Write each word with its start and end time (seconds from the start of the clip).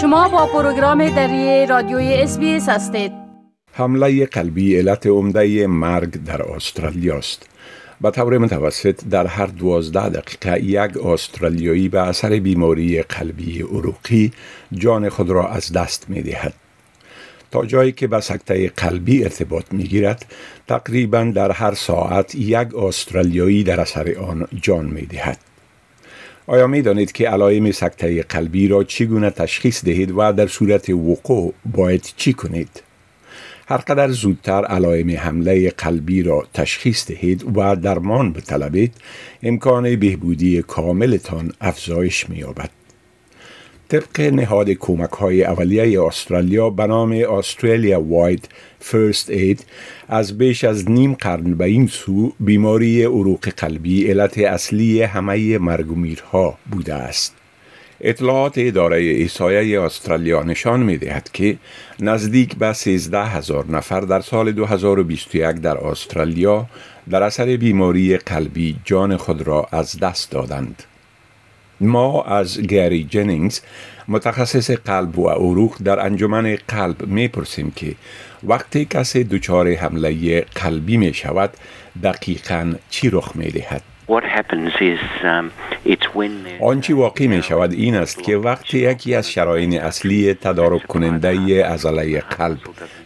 شما 0.00 0.28
با 0.28 0.46
پروگرام 0.46 1.08
دری 1.08 1.66
رادیوی 1.66 2.14
اس 2.14 2.38
هستید 2.68 3.12
حمله 3.72 4.26
قلبی 4.26 4.76
علت 4.76 5.06
عمده 5.06 5.66
مرگ 5.66 6.24
در 6.24 6.42
استرالیا 6.42 7.18
است 7.18 7.48
به 8.00 8.10
طور 8.10 8.38
متوسط 8.38 9.04
در 9.04 9.26
هر 9.26 9.46
دوازده 9.46 10.08
دقیقه 10.08 10.64
یک 10.64 11.06
استرالیایی 11.06 11.88
به 11.88 12.00
اثر 12.00 12.38
بیماری 12.38 13.02
قلبی 13.02 13.62
عروقی 13.62 14.32
جان 14.72 15.08
خود 15.08 15.30
را 15.30 15.48
از 15.48 15.72
دست 15.72 16.10
می 16.10 16.22
دهد. 16.22 16.54
تا 17.50 17.66
جایی 17.66 17.92
که 17.92 18.06
به 18.06 18.20
سکته 18.20 18.68
قلبی 18.68 19.24
ارتباط 19.24 19.64
می 19.72 19.84
گیرد 19.84 20.26
تقریبا 20.68 21.32
در 21.34 21.52
هر 21.52 21.74
ساعت 21.74 22.34
یک 22.34 22.74
استرالیایی 22.74 23.64
در 23.64 23.80
اثر 23.80 24.18
آن 24.18 24.48
جان 24.62 24.84
می 24.84 25.06
دهد. 25.06 25.49
آیا 26.46 26.66
می 26.66 26.82
دانید 26.82 27.12
که 27.12 27.28
علائم 27.28 27.72
سکته 27.72 28.22
قلبی 28.22 28.68
را 28.68 28.84
چگونه 28.84 29.30
تشخیص 29.30 29.84
دهید 29.84 30.10
و 30.16 30.32
در 30.32 30.46
صورت 30.46 30.90
وقوع 30.90 31.54
باید 31.72 32.12
چی 32.16 32.32
کنید؟ 32.32 32.82
هر 33.68 33.76
قدر 33.76 34.10
زودتر 34.10 34.64
علائم 34.64 35.10
حمله 35.10 35.70
قلبی 35.70 36.22
را 36.22 36.46
تشخیص 36.54 37.06
دهید 37.06 37.56
و 37.56 37.76
درمان 37.76 38.32
بطلبید 38.32 38.94
امکان 39.42 39.96
بهبودی 39.96 40.62
کاملتان 40.62 41.52
افزایش 41.60 42.30
می‌یابد. 42.30 42.79
طبق 43.90 44.20
نهاد 44.20 44.70
کمک 44.70 45.10
های 45.10 45.44
اولیه 45.44 46.02
استرالیا 46.02 46.70
به 46.70 46.86
نام 46.86 47.12
استرالیا 47.12 48.00
واید 48.00 48.48
فرست 48.80 49.30
اید 49.30 49.64
از 50.08 50.38
بیش 50.38 50.64
از 50.64 50.90
نیم 50.90 51.14
قرن 51.14 51.54
به 51.54 51.64
این 51.64 51.86
سو 51.86 52.32
بیماری 52.40 53.02
عروق 53.02 53.48
قلبی 53.48 54.10
علت 54.10 54.38
اصلی 54.38 55.02
همه 55.02 55.58
مرگومیرها 55.58 56.58
بوده 56.70 56.94
است. 56.94 57.34
اطلاعات 58.00 58.54
اداره 58.56 58.96
ایسایه 58.96 59.80
استرالیا 59.80 60.42
نشان 60.42 60.82
می 60.82 60.98
دهد 60.98 61.30
که 61.32 61.56
نزدیک 62.00 62.56
به 62.56 62.72
13 62.72 63.24
هزار 63.24 63.66
نفر 63.66 64.00
در 64.00 64.20
سال 64.20 64.52
2021 64.52 65.56
در 65.56 65.78
استرالیا 65.78 66.66
در 67.10 67.22
اثر 67.22 67.56
بیماری 67.56 68.16
قلبی 68.16 68.76
جان 68.84 69.16
خود 69.16 69.42
را 69.42 69.68
از 69.72 69.98
دست 69.98 70.30
دادند. 70.30 70.82
ما 71.80 72.22
از 72.22 72.62
گری 72.62 73.04
جنینگز 73.04 73.60
متخصص 74.08 74.70
قلب 74.70 75.18
و 75.18 75.28
عروق 75.28 75.76
در 75.84 76.00
انجمن 76.00 76.56
قلب 76.68 77.06
می 77.06 77.28
پرسیم 77.28 77.72
که 77.76 77.94
وقتی 78.42 78.84
کسی 78.84 79.24
دچار 79.24 79.74
حمله 79.74 80.40
قلبی 80.40 80.96
می 80.96 81.14
شود 81.14 81.50
دقیقا 82.02 82.72
چی 82.90 83.10
رخ 83.10 83.36
می 83.36 83.50
دهد؟ 83.50 83.82
آنچه 86.60 86.94
واقع 86.94 87.26
می 87.26 87.42
شود 87.42 87.72
این 87.72 87.94
است 87.94 88.22
که 88.22 88.36
وقتی 88.36 88.78
یکی 88.78 89.14
از 89.14 89.30
شراین 89.30 89.80
اصلی 89.80 90.34
تدارک 90.34 90.86
کننده 90.86 91.64
عضله 91.64 92.20
قلب 92.20 92.58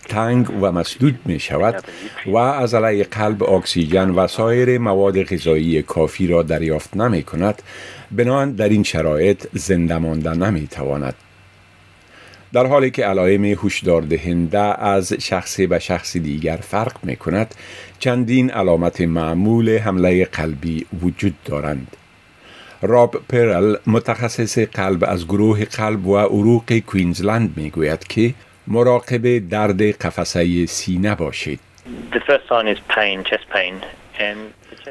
تنگ 0.08 0.50
و 0.62 0.72
مسدود 0.72 1.18
می 1.24 1.40
شود 1.40 1.84
و 2.26 2.38
عضله 2.38 3.04
قلب 3.04 3.42
اکسیژن 3.42 4.10
و 4.10 4.26
سایر 4.26 4.78
مواد 4.78 5.22
غذایی 5.22 5.82
کافی 5.82 6.26
را 6.26 6.42
دریافت 6.42 6.96
نمی 6.96 7.22
کند 7.22 7.62
بنابراین 8.12 8.52
در 8.52 8.68
این 8.68 8.82
شرایط 8.82 9.46
زنده 9.52 9.98
مانده 9.98 10.34
نمی 10.34 10.66
تواند 10.66 11.14
در 12.54 12.66
حالی 12.66 12.90
که 12.90 13.04
علائم 13.04 13.44
هشدار 13.44 14.02
دهنده 14.02 14.82
از 14.84 15.12
شخصی 15.12 15.66
به 15.66 15.78
شخص 15.78 16.16
دیگر 16.16 16.56
فرق 16.56 16.96
می 17.02 17.16
کند 17.16 17.54
چندین 17.98 18.50
علامت 18.50 19.00
معمول 19.00 19.78
حمله 19.78 20.24
قلبی 20.24 20.86
وجود 21.02 21.34
دارند. 21.44 21.96
راب 22.82 23.16
پرل 23.28 23.76
متخصص 23.86 24.58
قلب 24.58 25.04
از 25.08 25.24
گروه 25.24 25.64
قلب 25.64 26.06
و 26.06 26.18
عروق 26.18 26.78
کوینزلند 26.78 27.52
می 27.56 27.70
گوید 27.70 28.04
که 28.04 28.34
مراقب 28.66 29.48
درد 29.48 29.82
قفسه 29.82 30.66
سینه 30.66 31.14
باشید. 31.14 31.60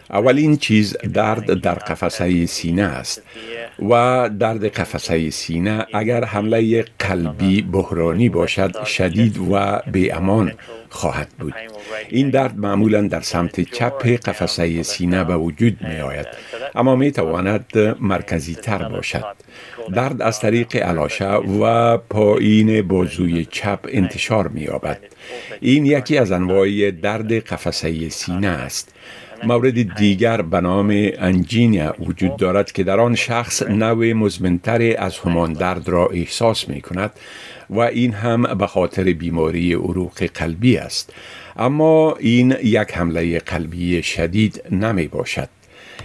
اولین 0.10 0.58
چیز 0.58 0.98
درد 1.14 1.54
در 1.54 1.74
قفسه 1.74 2.46
سینه 2.46 2.84
است 2.84 3.22
و 3.90 4.30
درد 4.40 4.66
قفسه 4.66 5.30
سینه 5.30 5.86
اگر 5.94 6.24
حمله 6.24 6.86
قلبی 7.00 7.62
بحرانی 7.62 8.30
باشد 8.30 8.84
شدید 8.86 9.38
و 9.52 9.82
به 9.92 10.16
امان 10.16 10.54
خواهد 10.90 11.30
بود. 11.40 11.54
این 12.10 12.30
درد 12.30 12.58
معمولا 12.58 13.02
در 13.02 13.22
سمت 13.22 13.62
چپ 13.62 14.08
قفسه 14.08 14.84
سینه 14.84 15.24
به 15.24 15.36
وجود 15.36 15.78
می 15.82 16.00
آید 16.00 16.28
اما 16.76 16.96
می 16.96 17.12
تواند 17.12 17.96
مرکزی 18.00 18.56
تر 18.56 18.90
باشد. 18.90 19.24
درد 19.94 20.22
از 20.22 20.40
طریق 20.40 20.76
علاشه 20.76 21.30
و 21.34 21.98
پایین 21.98 22.82
بازوی 22.82 23.46
چپ 23.46 23.80
انتشار 23.88 24.48
می 24.48 24.62
یابد 24.62 25.00
این 25.62 25.86
یکی 25.86 26.18
از 26.18 26.32
انواع 26.32 26.92
درد 26.92 27.34
قفسه 27.34 28.10
سینه 28.10 28.48
است. 28.48 28.94
مورد 29.46 29.96
دیگر 29.96 30.42
به 30.42 30.62
نام 30.62 30.90
انجینیا 31.18 31.96
وجود 32.00 32.38
دارد 32.38 32.72
که 32.72 32.84
در 32.84 33.00
آن 33.00 33.16
شخص 33.16 33.64
نوع 33.64 34.14
مزمنتر 34.14 34.96
از 34.98 35.18
همان 35.18 35.54
درد 35.54 35.90
را 35.90 36.08
احساس 36.08 36.70
می 36.70 36.81
کند 36.81 37.12
و 37.70 37.80
این 37.80 38.14
هم 38.14 38.58
به 38.58 38.68
خاطر 38.68 39.03
بیماری 39.03 39.74
عروق 39.74 40.24
قلبی 40.24 40.78
است. 40.78 41.14
اما 41.58 42.16
این 42.20 42.56
یک 42.64 42.92
حمله 42.94 43.40
قلبی 43.40 44.03
شدید 44.03 44.64
نمی 44.72 45.08
باشد. 45.08 45.50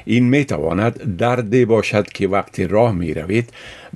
این 0.05 0.29
می 0.29 0.45
تواند 0.45 1.17
درد 1.17 1.67
باشد 1.67 2.07
که 2.07 2.29
وقت 2.29 2.61
راه 2.61 2.93
می 2.93 3.15
روید 3.15 3.51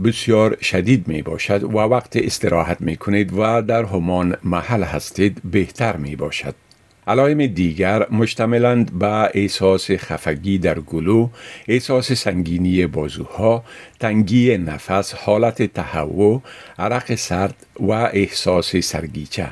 بسیار 0.04 0.56
شدید 0.62 1.08
می 1.08 1.22
باشد 1.22 1.64
و 1.64 1.76
وقت 1.78 2.16
استراحت 2.16 2.80
می 2.80 2.96
کنید 2.96 3.32
و 3.32 3.62
در 3.62 3.84
همان 3.84 4.36
محل 4.44 4.82
هستید 4.82 5.38
بهتر 5.44 5.96
می 5.96 6.16
باشد. 6.16 6.54
علائم 7.06 7.46
دیگر 7.46 8.06
مشتملند 8.10 8.98
به 8.98 9.30
احساس 9.34 9.90
خفگی 9.90 10.58
در 10.58 10.80
گلو، 10.80 11.28
احساس 11.68 12.12
سنگینی 12.12 12.86
بازوها، 12.86 13.64
تنگی 14.00 14.58
نفس، 14.58 15.14
حالت 15.14 15.62
تهوع، 15.62 16.42
عرق 16.78 17.14
سرد 17.14 17.66
و 17.80 17.90
احساس 17.92 18.76
سرگیچه. 18.76 19.48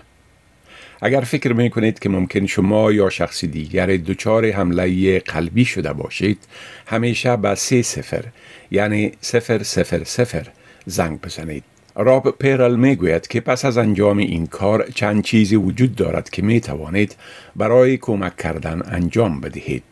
اگر 1.02 1.20
فکر 1.20 1.52
می 1.52 1.70
کنید 1.70 1.98
که 1.98 2.08
ممکن 2.08 2.46
شما 2.46 2.92
یا 2.92 3.10
شخص 3.10 3.44
دیگر 3.44 3.86
دچار 3.86 4.50
حمله 4.50 5.18
قلبی 5.18 5.64
شده 5.64 5.92
باشید 5.92 6.38
همیشه 6.86 7.36
به 7.36 7.54
سه 7.54 7.82
سفر 7.82 8.24
یعنی 8.70 9.12
سفر 9.20 9.62
سفر 9.62 10.04
سفر 10.04 10.46
زنگ 10.86 11.20
بزنید 11.20 11.64
راب 12.02 12.30
پیرل 12.30 12.76
می 12.76 12.96
گوید 12.96 13.26
که 13.26 13.40
پس 13.40 13.64
از 13.64 13.78
انجام 13.78 14.18
این 14.18 14.46
کار 14.46 14.86
چند 14.94 15.22
چیزی 15.22 15.56
وجود 15.56 15.94
دارد 15.94 16.30
که 16.30 16.42
می 16.42 16.60
توانید 16.60 17.16
برای 17.56 17.96
کمک 17.96 18.36
کردن 18.36 18.82
انجام 18.86 19.40
بدهید. 19.40 19.82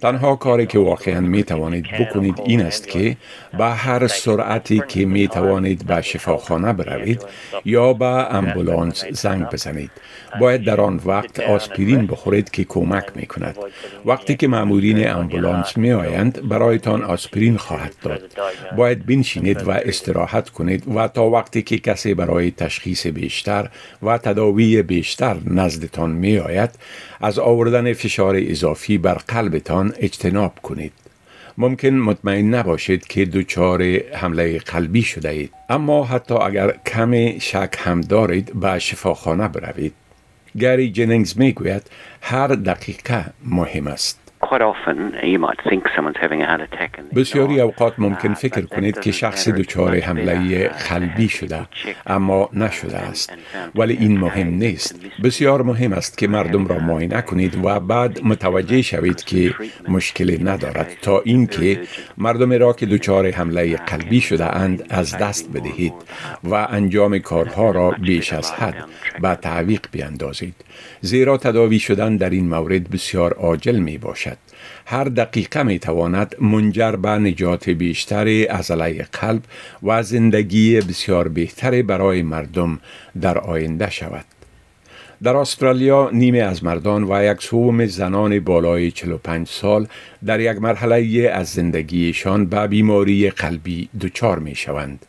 تنها 0.00 0.36
کاری 0.36 0.66
که 0.66 0.78
واقعا 0.78 1.20
می 1.20 1.42
توانید 1.42 1.86
بکنید 2.00 2.34
این 2.44 2.62
است 2.62 2.88
که 2.88 3.16
به 3.58 3.64
هر 3.64 4.06
سرعتی 4.06 4.82
که 4.88 5.04
می 5.06 5.28
توانید 5.28 5.86
به 5.86 6.02
شفاخانه 6.02 6.72
بروید 6.72 7.22
یا 7.64 7.92
به 7.92 8.34
امبولانس 8.34 9.04
زنگ 9.04 9.44
بزنید. 9.44 9.90
باید 10.40 10.64
در 10.64 10.80
آن 10.80 11.00
وقت 11.06 11.40
آسپرین 11.40 12.06
بخورید 12.06 12.50
که 12.50 12.64
کمک 12.64 13.04
می 13.14 13.26
کند 13.26 13.56
وقتی 14.04 14.36
که 14.36 14.48
مامورین 14.48 15.10
امبولانس 15.10 15.76
می 15.76 15.92
آیند 15.92 16.48
برایتان 16.48 17.02
آسپرین 17.02 17.56
خواهد 17.56 17.92
داد. 18.02 18.22
باید 18.76 19.06
بنشینید 19.06 19.68
و 19.68 19.70
استراحت 19.70 20.48
کنید 20.48 20.96
و 20.96 21.08
تا 21.08 21.24
وقتی 21.24 21.62
که 21.62 21.78
کسی 21.78 22.14
برای 22.14 22.50
تشخیص 22.50 23.06
بیشتر 23.06 23.68
و 24.02 24.18
تداوی 24.18 24.82
بیشتر 24.82 25.36
نزدتان 25.46 26.10
می 26.10 26.38
آید 26.38 26.70
از 27.20 27.38
آوردن 27.38 27.92
فشار 27.92 28.36
اضافی 28.38 28.98
بر 28.98 29.14
قلبتان 29.14 29.94
اجتناب 29.98 30.54
کنید. 30.62 30.92
ممکن 31.58 31.88
مطمئن 31.88 32.54
نباشید 32.54 33.06
که 33.06 33.24
دچار 33.24 33.82
حمله 34.12 34.58
قلبی 34.58 35.02
شده 35.02 35.28
اید. 35.28 35.52
اما 35.68 36.04
حتی 36.04 36.34
اگر 36.34 36.74
کم 36.86 37.38
شک 37.38 37.74
هم 37.78 38.00
دارید 38.00 38.60
به 38.60 38.78
شفاخانه 38.78 39.48
بروید. 39.48 39.92
گری 40.58 40.90
جنینگز 40.90 41.38
می 41.38 41.52
گوید 41.52 41.82
هر 42.20 42.46
دقیقه 42.46 43.24
مهم 43.44 43.86
است. 43.86 44.29
بسیاری 47.14 47.60
اوقات 47.60 47.94
ممکن 47.98 48.34
فکر 48.34 48.60
کنید 48.60 49.00
که 49.00 49.12
شخص 49.12 49.48
دچار 49.48 49.96
حمله 50.00 50.68
قلبی 50.68 51.28
شده 51.28 51.66
اما 52.06 52.48
نشده 52.52 52.96
است. 52.96 53.32
ولی 53.74 53.96
این 53.96 54.18
مهم 54.18 54.48
نیست. 54.48 55.00
بسیار 55.24 55.62
مهم 55.62 55.92
است 55.92 56.18
که 56.18 56.28
مردم 56.28 56.66
را 56.66 56.78
معاینه 56.78 57.22
کنید 57.22 57.64
و 57.64 57.80
بعد 57.80 58.20
متوجه 58.24 58.82
شوید 58.82 59.24
که 59.24 59.54
مشکلی 59.88 60.44
ندارد 60.44 60.96
تا 61.02 61.20
اینکه 61.20 61.80
مردم 62.18 62.52
را 62.52 62.72
که 62.72 62.86
دچار 62.86 63.30
حمله 63.30 63.76
قلبی 63.76 64.20
شده 64.20 64.56
اند 64.56 64.86
از 64.90 65.18
دست 65.18 65.52
بدهید 65.52 65.94
و 66.44 66.54
انجام 66.54 67.18
کارها 67.18 67.70
را 67.70 67.90
بیش 67.90 68.32
از 68.32 68.52
حد 68.52 68.84
به 69.22 69.34
تعویق 69.34 69.80
بیندازید 69.92 70.54
زیرا 71.00 71.36
تداوی 71.36 71.78
شدن 71.78 72.16
در 72.16 72.30
این 72.30 72.48
مورد 72.48 72.90
بسیار 72.90 73.32
عاجل 73.32 73.76
می 73.76 73.98
باشد 73.98 74.39
هر 74.86 75.04
دقیقه 75.04 75.62
می 75.62 75.78
تواند 75.78 76.34
منجر 76.40 76.92
به 76.92 77.08
نجات 77.08 77.70
بیشتر 77.70 78.28
عضله 78.28 79.06
قلب 79.12 79.42
و 79.82 80.02
زندگی 80.02 80.80
بسیار 80.80 81.28
بهتر 81.28 81.82
برای 81.82 82.22
مردم 82.22 82.80
در 83.20 83.38
آینده 83.38 83.90
شود 83.90 84.24
در 85.22 85.36
استرالیا 85.36 86.10
نیمه 86.12 86.38
از 86.38 86.64
مردان 86.64 87.04
و 87.04 87.24
یک 87.24 87.42
سوم 87.42 87.86
زنان 87.86 88.40
بالای 88.40 88.90
45 88.90 89.48
سال 89.48 89.86
در 90.26 90.40
یک 90.40 90.62
مرحله 90.62 91.30
از 91.32 91.48
زندگیشان 91.48 92.46
به 92.46 92.66
بیماری 92.66 93.30
قلبی 93.30 93.88
دچار 94.00 94.38
می 94.38 94.54
شوند. 94.54 95.06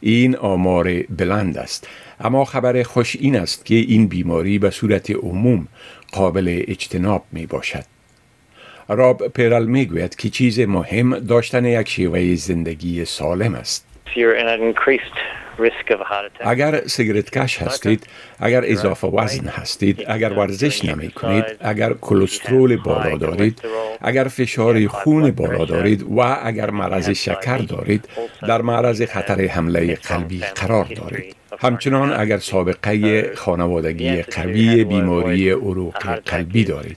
این 0.00 0.36
آمار 0.36 1.02
بلند 1.02 1.58
است 1.58 1.88
اما 2.20 2.44
خبر 2.44 2.82
خوش 2.82 3.16
این 3.16 3.36
است 3.36 3.64
که 3.64 3.74
این 3.74 4.08
بیماری 4.08 4.58
به 4.58 4.70
صورت 4.70 5.10
عموم 5.10 5.68
قابل 6.12 6.64
اجتناب 6.68 7.24
می 7.32 7.46
باشد. 7.46 7.97
راب 8.88 9.28
پیرل 9.28 9.66
می 9.66 9.86
گوید 9.86 10.16
که 10.16 10.28
چیز 10.28 10.60
مهم 10.60 11.18
داشتن 11.18 11.64
یک 11.64 11.88
شیوه 11.88 12.34
زندگی 12.34 13.04
سالم 13.04 13.54
است. 13.54 13.86
اگر 16.40 16.80
سیگرت 16.86 17.38
کش 17.38 17.62
هستید، 17.62 18.06
اگر 18.40 18.62
اضافه 18.64 19.06
وزن 19.06 19.48
هستید، 19.48 20.04
اگر 20.08 20.32
ورزش 20.32 20.84
نمی 20.84 21.10
کنید، 21.10 21.44
اگر 21.60 21.92
کلسترول 21.92 22.76
بالا 22.76 23.16
دارید، 23.16 23.60
اگر 24.00 24.24
فشار 24.24 24.86
خون 24.86 25.30
بالا 25.30 25.64
دارید 25.64 26.02
و 26.02 26.20
اگر 26.42 26.70
مرض 26.70 27.10
شکر 27.10 27.58
دارید، 27.58 28.08
در 28.42 28.62
معرض 28.62 29.02
خطر 29.02 29.46
حمله 29.46 29.94
قلبی 29.94 30.38
قرار 30.38 30.84
دارید. 30.84 31.34
همچنان 31.58 32.20
اگر 32.20 32.38
سابقه 32.38 33.30
خانوادگی 33.34 34.22
قوی 34.22 34.84
بیماری 34.84 35.50
عروق 35.50 36.20
قلبی 36.24 36.64
دارید. 36.64 36.96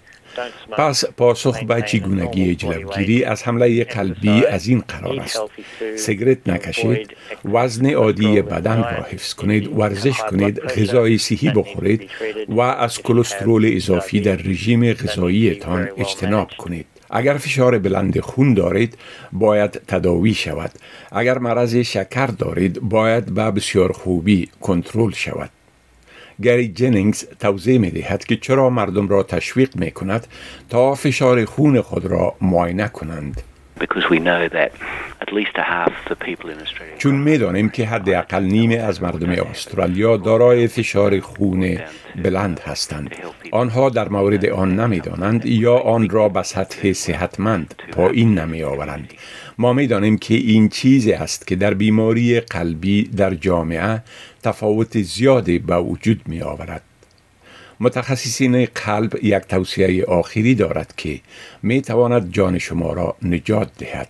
پس 0.71 1.05
پاسخ 1.05 1.63
به 1.63 1.81
چگونگی 1.81 2.55
جلوگیری 2.55 3.23
از 3.23 3.43
حمله 3.43 3.83
قلبی 3.83 4.45
از 4.45 4.67
این 4.67 4.83
قرار 4.87 5.19
است. 5.19 5.41
سیگرت 5.95 6.49
نکشید 6.49 7.09
وزن 7.45 7.89
عادی 7.93 8.41
بدن 8.41 8.77
را 8.77 9.03
حفظ 9.11 9.33
کنید 9.33 9.77
ورزش 9.77 10.17
کنید 10.17 10.59
غذای 10.59 11.17
صحی 11.17 11.49
بخورید 11.49 12.09
و 12.49 12.59
از 12.61 13.01
کلسترول 13.01 13.71
اضافی 13.75 14.19
در 14.21 14.35
رژیم 14.35 14.93
غذاییتان 14.93 15.89
اجتناب 15.97 16.49
کنید. 16.57 16.85
اگر 17.09 17.37
فشار 17.37 17.79
بلند 17.79 18.19
خون 18.19 18.53
دارید 18.53 18.97
باید 19.31 19.71
تداوی 19.87 20.33
شود. 20.33 20.71
اگر 21.11 21.37
مرض 21.37 21.75
شکر 21.75 22.25
دارید 22.25 22.79
باید 22.79 23.25
به 23.25 23.51
بسیار 23.51 23.91
خوبی 23.91 24.49
کنترل 24.61 25.11
شود. 25.11 25.49
گری 26.41 26.67
جنینگز 26.67 27.25
توضیح 27.39 27.77
می 27.77 27.91
دهد 27.91 28.25
که 28.25 28.37
چرا 28.37 28.69
مردم 28.69 29.07
را 29.07 29.23
تشویق 29.23 29.75
می 29.75 29.91
کند 29.91 30.27
تا 30.69 30.95
فشار 30.95 31.45
خون 31.45 31.81
خود 31.81 32.05
را 32.05 32.35
معاینه 32.41 32.87
کنند. 32.87 33.41
چون 36.97 37.15
می‌دانیم 37.15 37.69
که 37.69 37.85
حداقل 37.85 38.43
نیمه 38.43 38.75
از 38.75 39.03
مردم 39.03 39.29
استرالیا 39.29 40.17
دارای 40.17 40.67
فشار 40.67 41.19
خون 41.19 41.77
بلند 42.23 42.59
هستند. 42.59 43.15
آنها 43.51 43.89
در 43.89 44.09
مورد 44.09 44.45
آن 44.45 44.79
نمی‌دانند 44.79 45.45
یا 45.45 45.77
آن 45.77 46.09
را 46.09 46.29
به 46.29 46.43
سطح 46.43 46.93
صحتمند 46.93 47.75
پایین 47.91 48.39
نمی 48.39 48.63
آورند 48.63 49.13
ما 49.57 49.73
می‌دانیم 49.73 50.17
که 50.17 50.33
این 50.33 50.69
چیزی 50.69 51.13
است 51.13 51.47
که 51.47 51.55
در 51.55 51.73
بیماری 51.73 52.39
قلبی 52.39 53.03
در 53.03 53.33
جامعه 53.33 54.03
تفاوت 54.43 55.01
زیادی 55.01 55.59
به 55.59 55.77
وجود 55.77 56.21
می 56.25 56.41
آورد 56.41 56.81
متخصصین 57.81 58.65
قلب 58.65 59.23
یک 59.23 59.43
توصیه 59.43 60.05
آخری 60.05 60.55
دارد 60.55 60.93
که 60.97 61.19
می 61.63 61.81
تواند 61.81 62.33
جان 62.33 62.57
شما 62.57 62.93
را 62.93 63.15
نجات 63.21 63.69
دهد. 63.77 64.09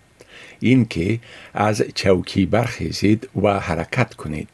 اینکه 0.60 1.20
از 1.54 1.84
چوکی 1.96 2.46
برخیزید 2.46 3.30
و 3.44 3.60
حرکت 3.60 4.14
کنید. 4.14 4.48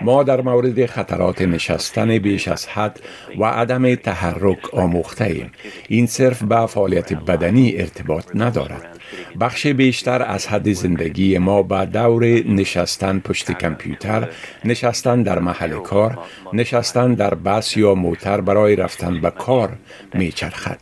ما 0.00 0.22
در 0.22 0.40
مورد 0.40 0.86
خطرات 0.86 1.42
نشستن 1.42 2.18
بیش 2.18 2.48
از 2.48 2.66
حد 2.66 3.00
و 3.38 3.44
عدم 3.44 3.94
تحرک 3.94 4.74
آموخته 4.74 5.24
ایم. 5.24 5.50
این 5.88 6.06
صرف 6.06 6.42
به 6.42 6.66
فعالیت 6.66 7.12
بدنی 7.12 7.74
ارتباط 7.76 8.24
ندارد. 8.34 8.98
بخش 9.40 9.66
بیشتر 9.66 10.22
از 10.22 10.46
حد 10.46 10.72
زندگی 10.72 11.38
ما 11.38 11.62
به 11.62 11.86
دور 11.86 12.24
نشستن 12.24 13.18
پشت 13.18 13.52
کمپیوتر، 13.52 14.28
نشستن 14.64 15.22
در 15.22 15.38
محل 15.38 15.78
کار، 15.78 16.18
نشستن 16.52 17.14
در 17.14 17.34
بس 17.34 17.76
یا 17.76 17.94
موتر 17.94 18.40
برای 18.40 18.76
رفتن 18.76 19.20
به 19.20 19.30
کار 19.30 19.72
میچرخد. 20.14 20.78